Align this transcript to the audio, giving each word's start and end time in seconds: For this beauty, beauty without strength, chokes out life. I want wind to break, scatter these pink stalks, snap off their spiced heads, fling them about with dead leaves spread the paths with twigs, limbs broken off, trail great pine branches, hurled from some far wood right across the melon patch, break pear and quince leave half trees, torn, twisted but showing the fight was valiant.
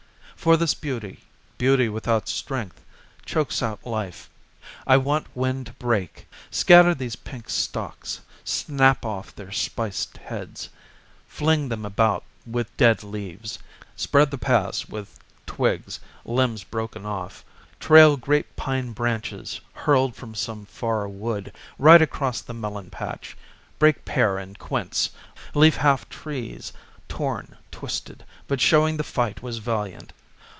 For 0.37 0.57
this 0.57 0.73
beauty, 0.73 1.19
beauty 1.59 1.87
without 1.87 2.27
strength, 2.27 2.81
chokes 3.27 3.61
out 3.61 3.85
life. 3.85 4.27
I 4.87 4.97
want 4.97 5.27
wind 5.35 5.67
to 5.67 5.73
break, 5.73 6.27
scatter 6.49 6.95
these 6.95 7.15
pink 7.15 7.47
stalks, 7.47 8.21
snap 8.43 9.05
off 9.05 9.35
their 9.35 9.51
spiced 9.51 10.17
heads, 10.17 10.69
fling 11.27 11.69
them 11.69 11.85
about 11.85 12.23
with 12.43 12.75
dead 12.75 13.03
leaves 13.03 13.59
spread 13.95 14.31
the 14.31 14.39
paths 14.39 14.89
with 14.89 15.19
twigs, 15.45 15.99
limbs 16.25 16.63
broken 16.63 17.05
off, 17.05 17.45
trail 17.79 18.17
great 18.17 18.55
pine 18.55 18.93
branches, 18.93 19.61
hurled 19.73 20.15
from 20.15 20.33
some 20.33 20.65
far 20.65 21.07
wood 21.07 21.53
right 21.77 22.01
across 22.01 22.41
the 22.41 22.55
melon 22.55 22.89
patch, 22.89 23.37
break 23.77 24.05
pear 24.05 24.39
and 24.39 24.57
quince 24.57 25.11
leave 25.53 25.75
half 25.75 26.09
trees, 26.09 26.73
torn, 27.07 27.57
twisted 27.69 28.25
but 28.47 28.59
showing 28.59 28.97
the 28.97 29.03
fight 29.03 29.43
was 29.43 29.59
valiant. 29.59 30.13